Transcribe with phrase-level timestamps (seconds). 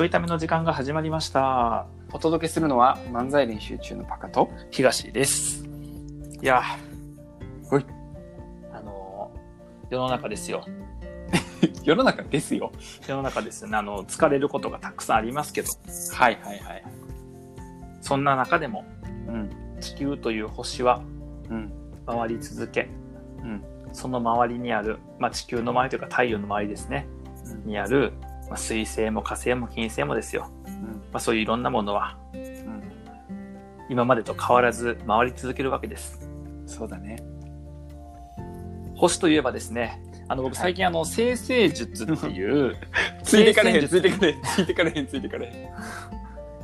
[0.00, 1.86] ちょいための時間が始まりました。
[2.10, 5.62] お届けするのは漫才練習中のパカと、東です。
[6.40, 7.84] いや、はい。
[8.72, 9.30] あの、
[9.90, 10.64] 世の中ですよ。
[11.84, 12.72] 世の中ですよ。
[13.06, 13.76] 世の中ですよね。
[13.76, 15.68] あの、疲れることがたくさんありますけど、
[16.14, 16.84] はいはいはい。
[18.00, 18.86] そんな中でも
[19.28, 19.50] うん。
[19.82, 21.02] 地球という星は
[21.50, 21.70] うん。
[22.06, 22.88] 回り続け、
[23.42, 23.62] うん。
[23.92, 27.06] その周りにある、まあ、地球の周りというか太陽の周りですね、
[27.66, 28.14] にある、
[28.50, 30.50] まあ、水星も火星も金星もですよ。
[30.66, 30.74] うん。
[31.12, 32.82] まあ、そういういろんなものはうん。
[33.88, 36.28] 今までと変わらず回り続けるわけです。
[36.66, 37.22] そうだね。
[38.96, 42.76] 星といえばですね、あの僕最近あの、 生成術っていう、
[43.22, 46.19] ついてかれへん、生成術ついてかれへん、ついてかれへん、ついてかれへん。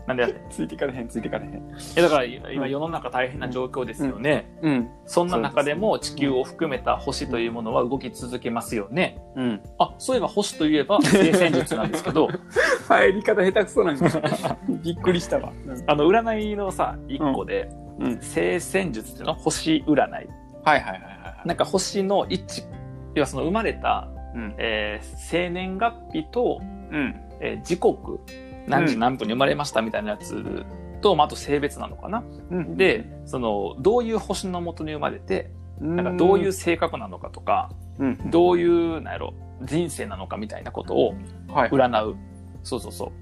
[0.06, 1.62] なんでやって ついてかれへん、ついてかれへん。
[1.96, 4.50] えだから今世の中大変な状況ですよね。
[4.62, 4.88] うん。
[5.06, 9.18] そんな中でも地球を含めた星というものは動き続けますよね。
[9.34, 9.60] うん。
[9.78, 12.28] あ、そういえば星といえば生戦術なんですけど、
[12.88, 14.06] 入り方下手くそなんか。
[14.84, 15.52] びっくりしたわ。
[15.86, 18.18] あの占いのさ、一個で、うん。
[18.20, 20.10] 生戦術っていうの星占い。
[20.10, 20.26] はい
[20.64, 21.48] はいはいはい。
[21.48, 22.62] なんか星の位置、
[23.14, 24.54] 要はその生まれた、うん。
[24.58, 27.14] えー生年月日と、うん。
[27.40, 28.20] えー時刻、
[28.66, 30.64] 何時何分に生まれましたみたいなやつ
[31.00, 32.24] と、まあ、あと性別なのかな。
[32.50, 32.76] うん。
[32.76, 35.50] で、その、どういう星の元に生まれて、
[35.80, 38.30] ななんかどういう、性格なのかとか、うん。
[38.30, 41.14] どういう、なんやろ、人生なのかみたいなことを
[41.48, 41.70] はい。
[41.70, 42.16] 占う、
[42.62, 43.12] そうそうそ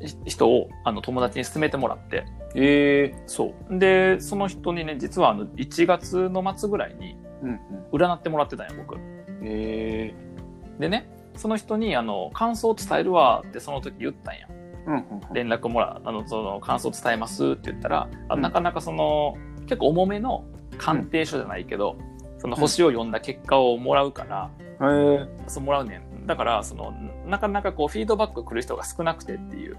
[0.00, 3.22] う、ひ人をあの友達に勧めてもらって、ええ。
[3.26, 3.78] そう。
[3.78, 7.60] で、その人にね、実はあの1月の末ぐらいにうん。
[7.92, 8.96] 占ってもらってたんや、僕。
[9.42, 10.80] ええ。
[10.80, 14.48] でね、その人にあの感想を伝えるわってその時言ったんや。
[14.88, 15.34] うん。
[15.34, 19.36] 連絡もらう、あの、その感想伝えますって言ったら、なかなかその、
[19.66, 20.44] 結構重めの
[20.78, 21.96] 鑑定書じゃないけど、
[22.38, 24.50] その星を読んだ結果をもらうから、
[24.80, 25.48] ええ。
[25.48, 26.26] そうもらうねん。
[26.26, 26.92] だから、その、
[27.26, 29.76] なかなかこう、フィードバック来る人が少なくてっていう、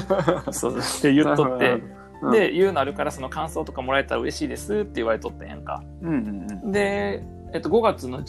[0.52, 1.82] そうって言っとって、
[2.20, 5.82] うん、で、言うのあるから、その感想とかもらえたら嬉しいですって言われとったんやんか。
[6.02, 6.72] うんうんうん。
[6.72, 7.24] で、
[7.54, 8.22] えっと、5月の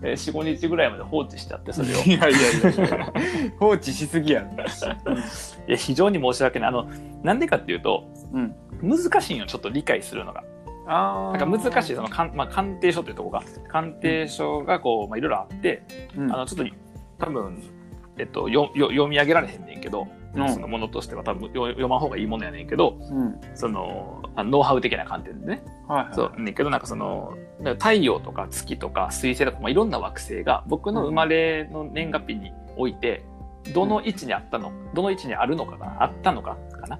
[0.00, 1.90] 14、4、5日ぐらいまで放置しちゃって、それを。
[1.90, 3.12] いやいやいやいや
[3.58, 4.50] 放置しすぎやろ。
[5.68, 6.68] いや、非常に申し訳ない。
[6.68, 6.88] あの、
[7.22, 8.54] なんでかっていうと、うん。
[8.82, 10.42] 難しいんよ、ちょっと理解するのが。
[10.86, 15.82] あなんか難しい、その、かんまあ、鑑定書というとこが、鑑定書がこう、まあ、いろいろあって、
[16.16, 16.74] うんあの、ちょっと、
[17.18, 17.62] 多分、
[18.18, 23.40] えっと、よよ読み上げられへんねんけど、うんそのものとしては多分よ読まん方がいいものやねんけど、うん。
[23.54, 25.62] その、あノウハウ的な観点でね。
[25.88, 26.14] はいはい。
[26.14, 27.36] そう、ねんけど、なんかその、
[27.78, 33.24] 太陽とか月とか水星とか、まあ、いろんな惑星が僕の生まれの年月日において、
[33.74, 36.96] どの位置にあったの、どの位置にあるのかな、あったのかかな。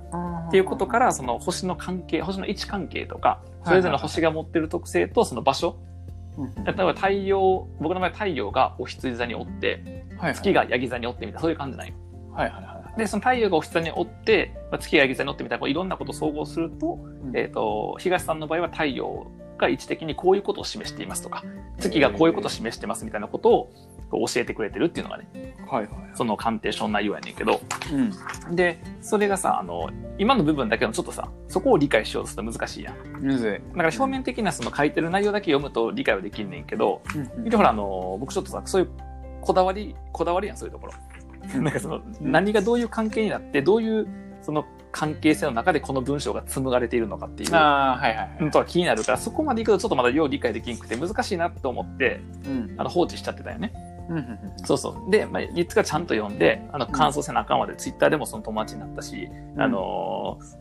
[0.48, 5.78] っていうことから、その星の関係、星の位置関係とか、それぞれの星が持ってる特性とその場所、
[6.36, 11.94] うん、例えば太陽、僕の場合太陽がお羊座におって、はい月がヤギ座におってみたいな、そういう感じなんよ。
[12.32, 16.98] はいはいはで、その太陽がお羊座におって、まあ月がヤギ座におってみたいな、こういろんなことを総合すると、
[17.34, 17.38] い。
[17.38, 21.44] えっ、と、東さんの場合は太陽が位置的にこういうことを示していますとか、
[21.78, 23.72] 月がこういうことを示してますみたいなことを
[24.26, 25.90] 教えてくれてるっていうのがね、はいはい。
[26.14, 27.60] その鑑定書の内容やねんけど、
[28.48, 28.56] うん。
[28.56, 32.96] で、それがさ、あの、今の部分だけのちょっとさ、そこを理解しようとすると難しいやん。
[33.20, 33.52] むずい。
[33.52, 38.90] だから表面的なその書いてる内容だけ読むと理解はできんねんけど、うんでほらあの、僕ちょっとさ、そういう
[39.40, 40.92] こだわり、こだわりやん、そういうところ。
[41.60, 44.06] なんかその、何がどういう関係になって、どういう
[44.42, 48.44] その関係性の中でこの文章が紡がれているのかっていうああ、はいはいはい。
[48.44, 52.74] のとは気になるから、そこまでいくとちょっとまだよう理解できんくて難しいなと思って、うん。
[52.76, 53.72] あの放置しちゃってたよね。
[54.08, 55.10] うんうんそうそう。
[55.10, 60.60] で、まあ、いつかちゃんと読んで、あの、感想せなあかんわで、ツイッターでもその友達になったし、うんあのー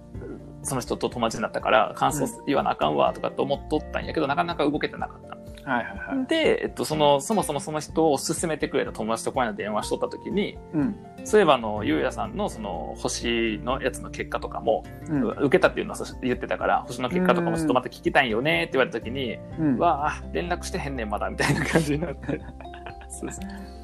[0.62, 5.38] その人と友達になったから、感想言わなあかんわとかって思っとったんやけど、なかなか動けてなかった。
[5.69, 6.25] はいはいはい。
[6.25, 10.96] で、えっと、その、そもそもその人を勧めてくれた友達とこの間電話しとった時に、うん。
[11.24, 15.28] そういえばあの、ゆうやさんのその、星のやつの結果とかも、うん。
[15.28, 19.78] 受けたっていうのは言ってたから、星の結果とかもちょっとまた聞きたいんよねって言われた時に、うん。
[19.78, 22.41] わあ、連絡してへんねんまだ、みたいな感じになって。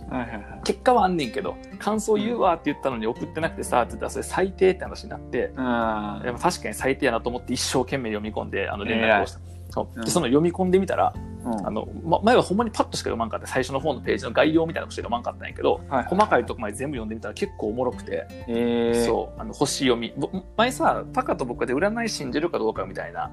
[0.10, 0.62] はいはいはい。
[0.64, 9.55] 結果はあんねんけど、感想言うわって言ったのに送ってなくてさ、って言ったらそれ最低って話になって、あでも確かに最低やなと思って一生懸命読み込んで、あの連絡をした。
[9.70, 11.14] そううんでその読み込んでみたら、
[11.46, 11.68] あ。
[11.68, 13.48] あの、ま、前はほんまにパッとしか読まんかった。
[13.48, 19.06] 最初の方のページの概要みたいなことしか読まんかったんやけど、はいはい細かいとこまで全部読んでみたら結構おもろくて、ええ。
[19.06, 20.14] そう、あの、星読み。
[20.18, 23.32] ぼ前さ、タカと僕で占い信じるかどうかみたいな、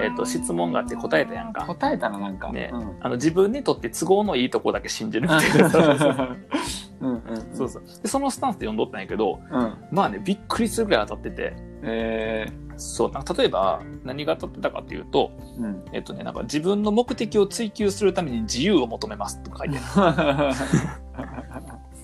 [0.00, 1.66] えっ、と、質問があって答えたやんか。
[1.66, 2.52] 答えたな、なんか。
[2.52, 2.96] ねうん。
[3.00, 6.36] あの、自分にとって都合のいいとこだけ信じるみたいな。
[7.02, 7.56] そうそううんうん。
[7.56, 7.82] そうそう。
[8.02, 9.74] で、そのスタンスで読んどったんやけど、うん。
[9.90, 12.52] まあね、びっくりするぐらい当たってて、ええ。
[12.76, 15.84] そう、なんか例えば何が当たってたかっていうと、うん。
[15.92, 20.54] えっとね、なんか自分の目的を追求するために自由を求めますとか書いてあ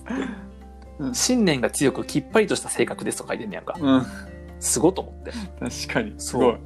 [0.09, 0.15] る。
[0.99, 3.73] うん信念が強くきっぱりとした性格ですとか書いてんねやんか。
[3.79, 4.05] うん。
[4.59, 5.31] すごいと思って。
[5.87, 6.13] 確かに。
[6.17, 6.57] すごい。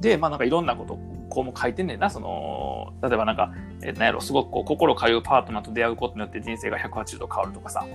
[0.00, 0.98] で、まあなんかいろんなこと、
[1.28, 2.10] こうも書いてんねんな。
[2.10, 2.67] その、
[3.02, 3.52] 例えばなんか、
[3.82, 7.86] えーなんやろ、すごくこう心通うパートナーと出会うことによって人生が180度変わるとかさ、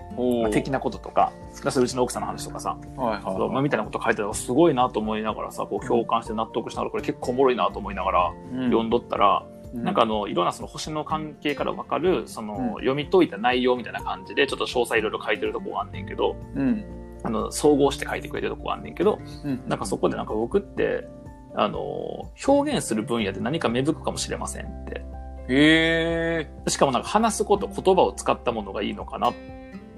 [0.42, 1.32] まあ的なこととか、
[1.64, 8.34] だそういうちの奥さんの話とかさ、はいそうまあ、はみたいなこと書いてたらすごいなと思いながらさ、こう共感して納得しながら、これ結構おもろいなと思いながら
[8.66, 12.70] 読んどったら、うなんかあの、いろんなその星の関係からわかる、その、うん。
[12.74, 16.86] 読み解いた内容みたいな感じで、ちょっと詳細いろいろ書いてるとこがあんねんけど、うん。
[17.24, 19.64] あの、総合して書いてくれてるとこがあんねんけど、うん。
[19.68, 21.08] なんかそこでなんか僕って、
[21.56, 25.06] あの、表現する分野で何か芽吹くかもしれませんって。
[25.50, 29.34] へしかもなんか話すこと、言葉を使ったものがいいのかなっ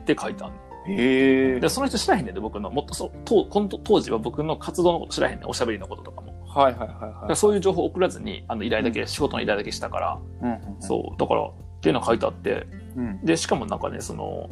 [0.05, 0.53] て書いてある
[0.87, 0.93] え。
[0.93, 1.69] へえで、。
[1.69, 2.69] その人知らへんねんで、僕の。
[2.69, 5.49] もっとそう、当この当時は僕の活動のこと知らへんねん。
[5.49, 6.33] おしゃべりのこととかも。
[6.47, 7.35] はいはいはいはい。
[7.35, 10.49] そういう情報を送らずに、あの依頼だけ、仕事の依頼だけしたから、うん。
[10.49, 10.81] うん。
[10.81, 13.25] そう、だから、っていうのが書いてあって、うん。
[13.25, 14.49] で、しかもなんかね、その、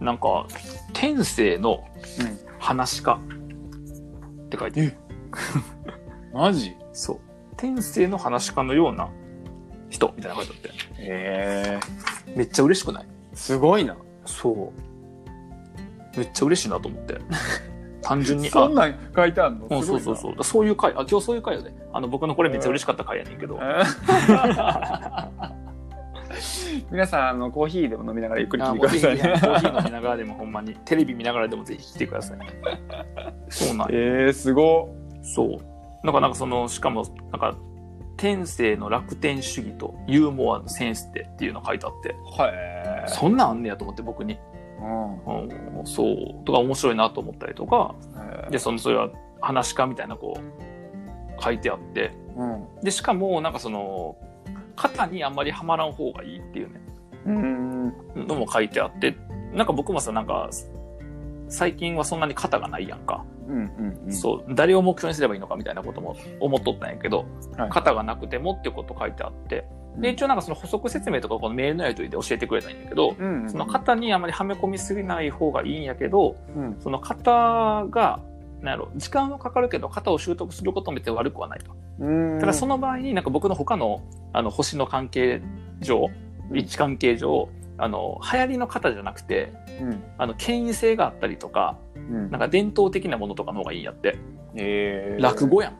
[0.00, 0.46] なんか、
[0.92, 1.84] 天性の
[2.58, 4.96] 話し家って書いてる。
[6.32, 6.74] マジ？
[6.92, 7.18] そう。
[7.56, 9.08] 天性の話し家のような
[9.88, 11.02] 人みたいなの書いてあって。
[11.02, 11.80] へえ。
[12.36, 13.06] めっちゃ嬉しくない？
[13.34, 13.96] すごいな。
[14.24, 14.72] そ
[16.14, 16.18] う。
[16.18, 17.18] めっちゃ嬉しいなと思って。
[18.02, 19.66] 単純に、そんなん書いてあるの？
[19.68, 20.44] うん、そうそうそう。
[20.44, 21.74] そういう回、あ、今日そういう回よね。
[21.92, 23.58] あの、僕のこれめっちゃ嬉しかった回やねんけど。
[26.90, 29.54] 皆さん、あの、コーヒーでも飲みながらゆっくりあ聞いてくださいもうぜひコね。
[29.56, 32.38] ーヒー飲みながらでもほんまに、テレビ見ながらでもぜひ来てください。
[33.48, 34.94] そうなんよえー、すご
[35.26, 35.48] そう。
[36.04, 37.56] なんか、なんかその、しかも、なんか、
[38.16, 43.10] 天性の楽天主義とユーモアのセンスってっていうの書いてあって、はい。
[43.10, 44.38] そんなんあんねやと思って僕に。
[44.80, 45.78] うん。
[45.78, 46.44] うん、そう。
[46.44, 47.94] とか面白いなと思ったりとか、
[48.50, 52.66] で、その、それは話し家みたいなこう、書いてあって、うん。
[52.82, 54.16] で、しかも、なんかその、
[54.76, 56.80] 肩にあんまりはまらん方がいいっていうね、
[57.26, 57.86] うん。
[58.26, 59.16] のも書いてあって、
[59.52, 60.48] なんか僕もさ、なんか、
[61.48, 63.24] 最近はそんなに肩がないやんか。
[63.48, 64.00] うん。
[64.06, 64.12] うん。
[64.12, 67.24] そう、誰を目標にすればいいのかみたいなことも思っとったんやけど、
[67.56, 69.64] はい肩がなくてもってこと書いてあって、
[69.98, 73.50] で、一応なんかその補足説明とかこのメールのやり取りで教えてくれたんやけど、うん。
[73.50, 76.76] その肩にあまりはめ込みすぎない方がいいんやけど、うん。
[76.80, 78.20] その肩が、
[78.60, 81.72] なんやろ、時間はかかるけど、肩を習得することも別に悪くはないと。
[82.00, 82.40] うん。
[82.40, 84.02] ただその場合になんか僕の他の
[84.32, 85.40] あの星の関係
[85.80, 86.10] 上、
[86.52, 90.02] 位置関係上、あの、流行りの肩じゃなくて、うん。
[90.18, 92.30] あの、権威性があったりとか、うん。
[92.30, 94.18] なんか伝統的なものとかの方がいいんやって。
[94.54, 95.22] えー。
[95.22, 95.76] 落語やん。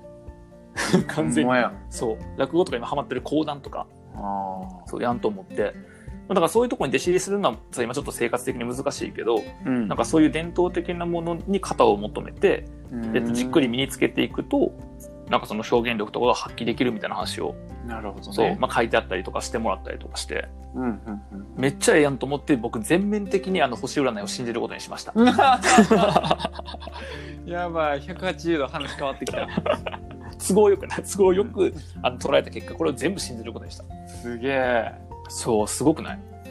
[1.09, 1.53] 完全に。
[1.91, 2.19] そう。
[2.37, 5.75] 落語とか今ハマってる講談とか、あそうやんと思って。
[6.29, 9.41] だからそういうところに弟子入りするのはさ今ちょっと生活的に難しいけど、あ。
[9.69, 12.65] うんなんかそういう伝統的なものに型を求めて、
[13.13, 14.73] でじっくり身につけていくと、
[15.29, 17.55] なんかその表現力とかが発揮できるみたいな話を、
[17.87, 18.33] なるほどね。
[18.33, 20.83] そう、まあ書いてあったりとかしてもらったりとかして、うん。
[20.85, 21.01] うん。
[21.57, 25.13] めっちゃええやんと思って僕全面的にあの星占いを信じることにしました。
[25.15, 25.27] うん。
[27.51, 29.49] やばい、180度話変わってきた。
[30.49, 33.85] 都合よくない都合よくあの捉えた結果、これを全部信じることにした。
[34.09, 34.93] すげえ。
[35.29, 36.19] そう、すごくない？
[36.47, 36.51] へ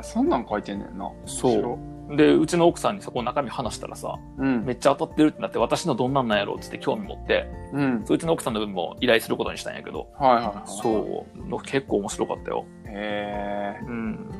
[0.00, 1.10] え、そんなん書いてんねんな。
[1.26, 1.78] そう
[2.16, 4.64] で、うちの奥さんにそこの中身話したらさ、うん。
[4.64, 8.02] めっちゃ当たってるってなって、私のどんなんなんやろうっつって興味持って、うん。
[8.04, 10.70] そううちの奥さんの分も依頼することにしたんやけど、はいはいはい。
[10.70, 12.64] そう、の結構面白かったよ。
[12.86, 13.84] へえ。
[13.86, 14.30] うん。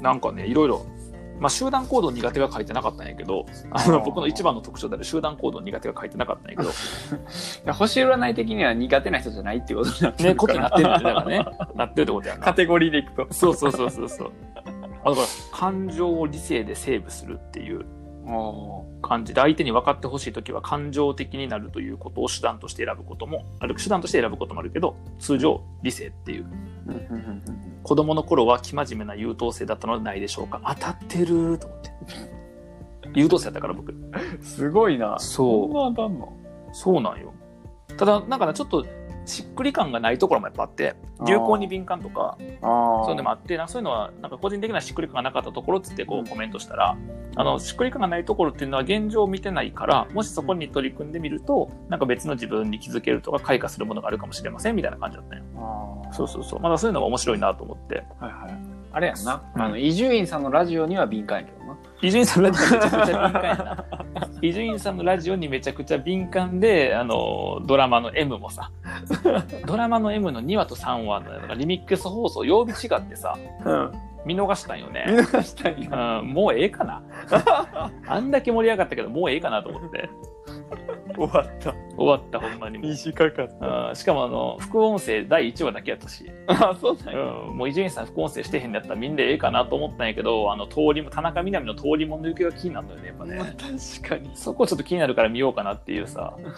[0.00, 0.84] なんかね、いろいろ、
[1.38, 6.70] まあ集団行動苦手が書いてなかったんやけど、あの僕の一番の特徴である集団行動苦手が書いてなかったんやけど、
[7.72, 11.00] 星占い的には苦手な人じゃないっていうことになってね、ることになってるんだよ。
[11.02, 11.46] だかからね。
[11.74, 12.40] なってるってことやな。
[12.44, 13.26] カテゴリーでいくと。
[13.30, 14.32] そうそうそうそうそう。
[15.04, 17.84] あだから、感情を理性でセーブするっていう
[18.26, 26.46] お感じで、相手に分かってほしいときは感情的になるということを手段として選ぶこともある、手段として選ぶこともあるけど、通常、理性っていう。
[27.82, 30.60] 子供の頃は生真面目な優等生だったのではないでしょうか。
[30.64, 31.90] 当たってると思って。
[33.14, 33.92] 優等生だったから僕。
[34.40, 35.18] すごいな。
[35.18, 36.32] そうそんな当たんの？
[36.72, 37.32] そうなんよ。
[37.96, 38.86] ただ、なんかね、ちょっと、
[39.24, 40.94] しっくり感がないところもやっぱあって、
[41.26, 46.96] 流行に敏感とか、あそういうのもあって、なんかそういうのは、なんか個人的なしっくり感がなかったところっつってこうコメントしたら、
[47.36, 55.44] あの、しっくり感がないところっていうのは現状を見てないから、もしそこに取り組んでみると、なんか別の自分に気づけるとか開花するものがあるかもしれませんみたいな感じだったんよ。
[55.56, 56.60] あそうそうそう。
[56.60, 58.04] まだそういうのが面白いなと思って。
[58.18, 58.82] はいはい。
[58.92, 59.76] あれやんな。
[59.76, 61.78] 伊集院さんのラジオには敏感やけどな。
[62.02, 63.86] 伊集院さんのラジオにめちゃくちゃ敏感やな。
[64.42, 68.72] 伊集院さんのラジオにめちゃくちゃ敏感で、あの、ドラマの M もさ、
[69.66, 73.92] ドラマの M の2話と3話のリミックス放送、曜日違ってさ、うん。
[74.24, 75.04] 見逃したんよ見ね。
[75.06, 76.20] 逃したんや。
[76.20, 77.02] うん、もうええかな
[78.06, 80.10] あんだけ盛り上がったけど、もうええかなと思って。
[81.14, 81.72] 終わった。
[81.96, 83.94] 終わったほんまに短かった。
[83.94, 87.20] しかもあの副音声第1話だけやったし、あ、そうなんや。
[87.20, 94.30] うん、もう伊集院さん副音声してへんのやったらみんなええかなと思ったんやけどあの通りも田中みな実の通りもんの行方が気になるのよねやっぱね、まあ確かに。
[94.34, 96.54] そこちょっと気になるから見ようかなっていうさだか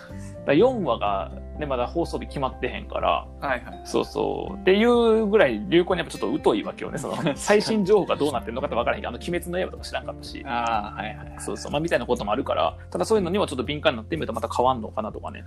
[0.47, 3.81] ら4話が、ね、まだ放送日決まってへんからはいはい。
[3.85, 11.35] そうそうっていうぐらい流行にやっぱちょっと疎いわけよねその 最新情報がどうなってるのかって分からへんけどあの「鬼滅の刃」とか知らんかったしああ、はいはい。
[11.39, 15.45] そうそう、まあ、みたいなこともあるから、ただそういうのにはちょっと敏感になってみるとまた変わんのかなとかね。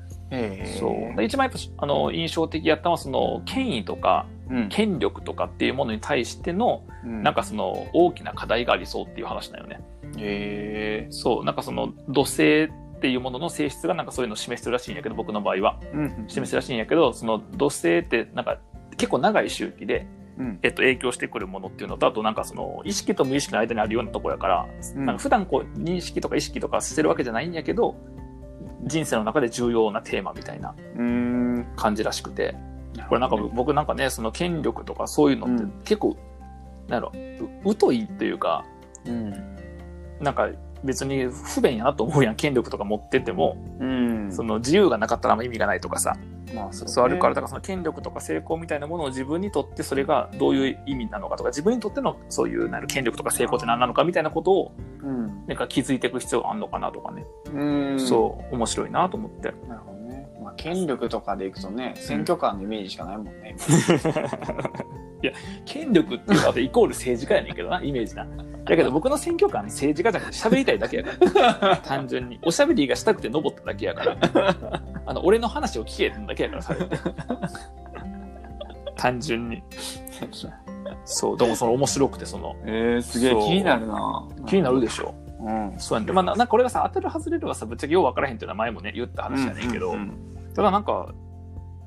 [0.79, 1.15] そう。
[1.15, 4.69] で一番やっぱ、あの、印象的やったのは、その、権威とか、うん。
[4.69, 9.81] 権力とかっていうものに対しての、うんなんかその、大きな課題がありそうっていう話だよね。
[10.17, 11.11] へえ。
[11.11, 15.79] そう、なんかその、土星っていうものの性質がなんかそういうのを示してるらしいんやけど、僕の場合は。
[15.93, 16.25] うん。
[16.27, 18.57] 示すらしいんやけど、その土星ってなんか
[18.97, 20.07] 結構長い周期で、
[20.39, 20.59] うん。
[20.63, 27.95] えっと、影響してくるものっていうのと、あとなんかその、意識と無意識の間にあるようなところやから、うんなんか普段こう、認識とか意識とかしてるわけじゃないんやけど、
[28.83, 30.73] 人生の中で重要なテーマみたいな。
[31.75, 32.55] 感じらしくて、
[33.09, 36.17] これなんか僕なんかね、その権力とかそういうのってうん結構、
[36.87, 37.11] なんやろ、
[37.65, 38.65] う疎いっていうか、
[39.05, 39.31] うん。
[40.19, 40.49] なんか
[40.83, 44.31] 別に不便やなと思うやん、権力とか持ってても、うん。
[44.31, 46.15] その自由がなかったらあんま意味がないとかさ、
[46.53, 55.45] まあ、そうねそうあるから、だからその権力とか成功みたいなものを自分にとってそれがどういう意味なのかとか、自分にとってのそういうなんやろ権力とか成功って何なのかみたいなことを、うん。
[55.47, 57.99] なんか気づいていく必要があるのかなとかね、うん。
[57.99, 59.53] そう、面白いなと思って。
[59.67, 59.96] なるほど
[60.57, 63.55] 権力とかでいくとね、選挙官のイメージしかないもんね。
[65.65, 68.25] 権力っていうのはイコール政治家やねんけどな、 イメージな。
[68.65, 71.11] だけど僕の選挙官政治家じゃなくて喋りたいだけやか
[71.61, 71.77] ら。
[71.85, 72.39] 単純に。
[72.43, 74.17] おしゃべりがしたくて登っただけやから。
[75.05, 76.97] あの、俺の話を聞けだけやから、それって。
[78.97, 79.63] 単純に。
[81.05, 84.27] そう、でもその面白くて、その、えー、すげえ気になるな。
[84.47, 85.15] 気になるでしょ。
[85.39, 85.73] うん。
[85.77, 86.11] そうやんで。
[86.11, 91.13] まあ、ななんかこれがさ、当たる外れるはさ、ぶっちゃけよう分からへんっていうのは前もね、言った話やねんけど、うんただなんか、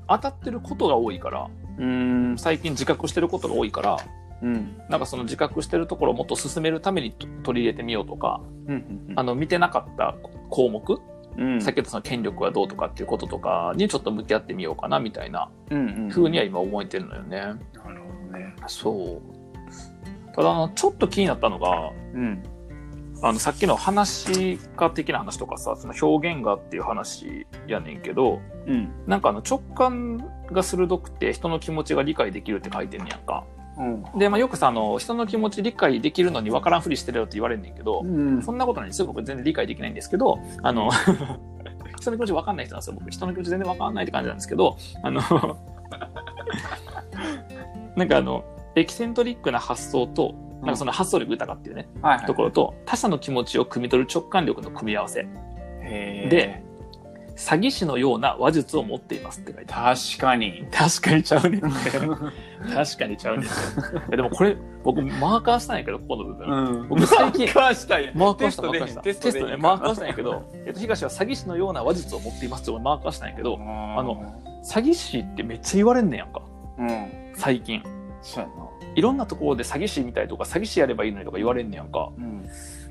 [0.07, 2.35] 当たってることが多いから、うん。
[2.37, 3.97] 最近自覚してることが多いから、
[4.41, 4.77] うん。
[4.87, 9.11] なんかその自覚してるところをもっと進めるためにと取り入れてみようとか、うん。
[9.17, 10.15] あの、見てなかった
[10.49, 11.01] 項目、
[11.37, 11.61] うん。
[11.61, 17.39] さっき言ったその権力はどうとかっていうこととかにちょっと向き合ってみようかなみたいなうんうには今思えてるのよね。
[17.39, 17.89] なるほ
[18.31, 18.55] どね。
[18.67, 20.33] そう。
[20.33, 22.41] ただ、あのちょっと気になったのが、うん。
[23.21, 28.91] あの、さっきの話家的な話とかさ、その表現がっていう話やねんけど、うん。
[29.05, 30.17] なんかあの直感
[30.51, 33.43] が鋭くて人の気持ちが理解できるって書いてんねやんか。
[33.77, 34.03] うん。
[34.17, 38.41] で、まあよくさ、あの、人の気持ち理解できるのに分からんふりしてるよって言われんねんけど、うん。
[38.41, 39.07] そんなことないんですよ。
[39.07, 40.89] 僕全然理解できないんですけど、あの、
[41.99, 42.95] 人の気持ち分かんない人なんですよ。
[42.99, 45.21] 僕人の気持ち全然分かんないって感じなんですけど、あの、
[47.95, 48.43] なんかあの、
[48.75, 52.25] エキセントリックな発想と、なんかその発想力豊かっていうね、はいはい。
[52.25, 55.27] ところと、他者の気持ちを汲み取る直感力の組み合わせ。
[55.81, 56.63] で、
[57.35, 59.97] 詐欺師のような話術を持っていますって書いてある。
[59.97, 60.67] 確かに。
[60.71, 61.61] 確かにちゃうねん。
[62.73, 63.47] 確かにちゃうね
[64.09, 66.83] でもこれ、僕マーカーしたんやけど、ここの部分。
[66.83, 68.11] ん僕最近マーカーしたんや。
[68.13, 69.01] マーカーした、マテーカーした。
[69.01, 76.41] ストでテストね、マーカーしたんやけど、えっと、東は詐欺師のような話術を持っていますって俺マーカーしたんやけど、あの、詐欺師ってめっちゃ言われんねんやんか。
[76.77, 77.31] うん。
[77.35, 77.81] 最近。
[78.21, 78.69] そうやな。
[78.95, 82.11] いろんなところで詐欺師みたいとか、詐欺師やればいいのにとか言われんねやんか。
[82.17, 82.45] うん。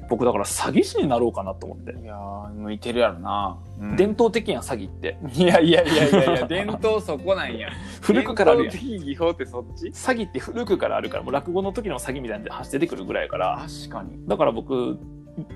[0.08, 1.92] 僕だから詐欺師になろうかなと思って。
[1.92, 3.58] いやー、向いてるやろな。
[3.80, 5.16] うん伝統的やん、詐欺って。
[5.34, 7.70] いやいやいやいやいや、伝統そこなんや。
[8.02, 8.72] 古くからあるやん。
[8.72, 9.86] 伝統的技法ってそっち？
[9.88, 14.26] 詐欺って古くからあるから、もう落語の時の詐欺みたいなの話出てくるぐらいやから、確かに。
[14.26, 14.98] だから僕、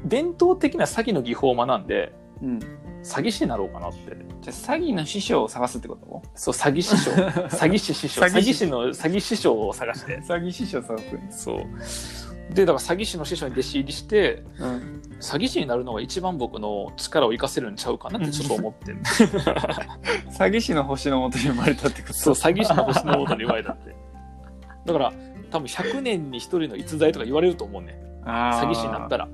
[0.04, 2.12] 伝統的な詐欺の技法を学んで、
[2.43, 2.61] うん。
[3.04, 4.16] 詐欺師になろうかなって。
[4.40, 6.23] じゃあ詐欺の師匠を探すってこと？
[6.34, 7.11] そう、詐欺師匠。
[7.49, 8.23] 詐欺師師匠。
[8.23, 10.20] 詐欺師の詐欺師匠を探して。
[10.20, 10.99] 詐欺師匠探
[11.30, 12.54] すそう。
[12.54, 15.02] で、だから詐欺師の師匠に弟子入りして、うん。
[15.20, 22.14] 詐欺師になるのが一番僕の力を活かせるんちゃうかなってちょっと思ってん 詐欺師の星のもとに生まれたってこと？
[22.14, 23.94] そう、詐欺師の星の元に言われたって。
[24.87, 25.12] だから、
[25.50, 27.99] 多分100年に1人の逸材とか言われると思うね。
[28.25, 29.28] あ詐欺師になったら。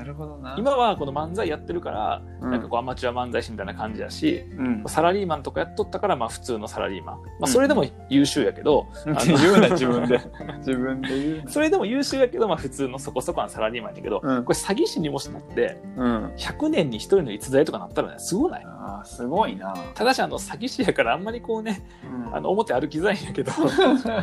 [0.00, 0.56] なるほどな。
[0.58, 4.84] 今はこの漫才やってるから、うん、なんかこうアマチュア漫才師みたいな感じやし、うん。
[4.86, 7.16] サラリーマンとかやっとったから、まあ普通のサラリーマン。
[7.16, 10.20] まあそれでも優秀やけど、あの言うな、自分で。
[10.64, 11.50] 自分で言うな。
[11.50, 16.26] それでも優秀やけど、まあ普通のそこそこのサラリーマンやけど、うんこれ詐欺師にもしなって、うん。
[16.36, 19.74] 100年に1人の逸材とかなったらね、すごないああ、すごいな。
[19.94, 21.82] ただし、あの、詐欺師やからあんまりこうね、
[22.26, 23.52] うんあの、表歩きづらいんやけど、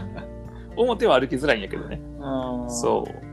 [0.75, 2.01] 表は歩きづらいんやけどね。
[2.19, 3.26] うんそう。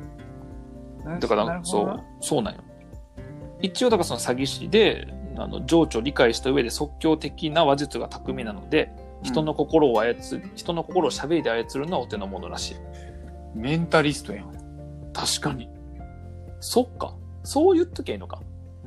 [1.04, 2.61] だから、そう、そうなんよ。
[3.61, 8.90] 一応、だからその詐欺師で、あの、情緒を理解した上で即興的な話術が巧みなので、
[9.23, 12.76] 人の心を操る、人の心を喋りで操るのはお手の物らしい。
[13.54, 14.52] メンタリストやん。
[15.12, 15.68] 確かに。
[16.61, 17.14] そっか。
[17.42, 18.40] そう言っときゃいいのか。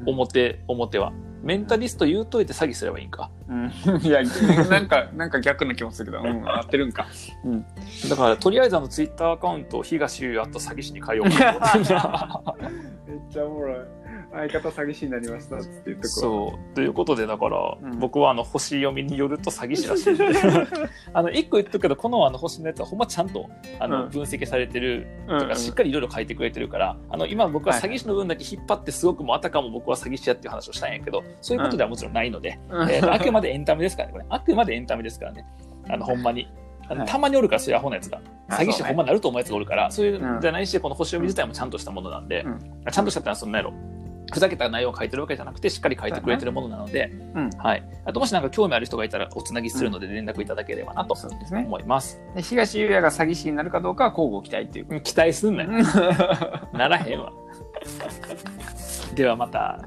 [0.06, 1.14] 表、表は。
[1.44, 3.32] メンタリスト言うといて詐欺すればいいんか。
[3.48, 4.22] うん、いや
[4.70, 7.08] なんかなんか逆な気もするけど、うん、合ってるんか。
[7.46, 7.66] うん、
[8.10, 11.94] だから、とりあえずあのツイッターアカウントを東優也と詐欺師に変えようかなと思って。
[13.12, 13.97] めっちゃおもろい。
[14.32, 16.76] 相方詐欺師になりましたって言ってこそう。
[16.76, 20.18] ということで、だから、うん僕はあの星読みによると詐欺師らしい。
[21.14, 34.26] あの、一個言っとくけど、このあの星のやつはほんまちゃんとあの、うん分析されてるうんとか、しっかりいろいろ書いてくれてるから、あの、今僕は詐欺師の分だけ引っ張って、すごくもうあたかも僕は詐欺師やっていう話をしたんやけど、そういうことではもちろんないので、うんえーあくまでエンタメですからね、これ。
[34.30, 35.46] あくまでエンタメですからね。
[35.90, 36.48] あの、ほんまに。
[36.90, 38.22] あのはいたまにおるから、そういうアホなやつが。
[38.50, 43.74] あ詐欺師ほんまなると思うやつがおるから、そういううんじゃないし、この星読み自体もちゃんとしたものなんで、うんちゃんとしたってのはそんなやろ。
[44.32, 47.84] ふざけた内容を書いてるわけじゃなくて、しっかり書いてくれてるものなので、うんはい。
[48.06, 51.64] あと、もしなんか興味ある人がいたら、おつなぎするので連絡いただければなとそうですね。
[51.66, 52.22] 思います。
[52.36, 55.70] で東優也が詐欺師になるかどうかは交互期待っていうこ期待すんなよ。
[56.72, 56.78] と。
[56.78, 57.32] ならへんわ。
[59.16, 59.80] ではまた。